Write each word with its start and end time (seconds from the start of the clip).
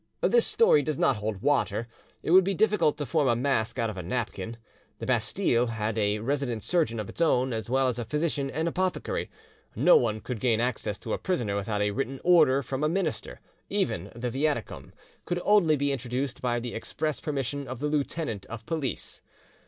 This 0.21 0.47
story 0.47 0.81
does 0.81 0.97
not 0.97 1.17
hold 1.17 1.43
water: 1.43 1.87
it 2.23 2.31
would 2.31 2.43
be 2.43 2.55
difficult 2.55 2.97
to 2.97 3.05
form 3.05 3.27
a 3.27 3.35
mask 3.35 3.77
out 3.77 3.87
of 3.91 3.97
a 3.97 4.01
napkin; 4.01 4.57
the 4.97 5.05
Bastille 5.05 5.67
had 5.67 5.95
a 5.95 6.17
resident 6.17 6.63
surgeon 6.63 6.99
of 6.99 7.07
its 7.07 7.21
own 7.21 7.53
as 7.53 7.69
well 7.69 7.87
as 7.87 7.99
a 7.99 8.05
physician 8.05 8.49
and 8.49 8.67
apothecary; 8.67 9.29
no 9.75 9.95
one 9.95 10.19
could 10.19 10.39
gain 10.39 10.59
access 10.59 10.97
to 10.97 11.13
a 11.13 11.19
prisoner 11.19 11.55
without 11.55 11.83
a 11.83 11.91
written 11.91 12.19
order 12.23 12.63
from 12.63 12.83
a 12.83 12.89
minister, 12.89 13.41
even 13.69 14.11
the 14.15 14.31
Viaticum 14.31 14.91
could 15.25 15.39
only 15.45 15.75
be 15.75 15.91
introduced 15.91 16.41
by 16.41 16.59
the 16.59 16.73
express 16.73 17.19
permission 17.19 17.67
of 17.67 17.77
the 17.77 17.85
lieutenant 17.87 18.47
of 18.47 18.65
police. 18.65 19.21